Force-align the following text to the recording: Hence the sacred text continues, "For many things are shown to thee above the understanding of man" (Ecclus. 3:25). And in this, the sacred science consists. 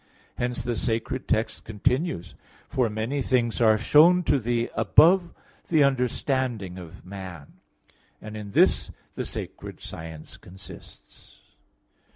Hence 0.39 0.63
the 0.63 0.75
sacred 0.75 1.27
text 1.27 1.63
continues, 1.63 2.33
"For 2.67 2.89
many 2.89 3.21
things 3.21 3.61
are 3.61 3.77
shown 3.77 4.23
to 4.23 4.39
thee 4.39 4.67
above 4.73 5.31
the 5.67 5.83
understanding 5.83 6.79
of 6.79 7.05
man" 7.05 7.59
(Ecclus. 8.17 8.21
3:25). 8.23 8.27
And 8.29 8.37
in 8.37 8.49
this, 8.49 8.91
the 9.13 9.25
sacred 9.25 9.79
science 9.79 10.37
consists. 10.37 11.41